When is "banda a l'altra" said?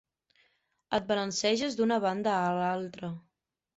2.07-3.13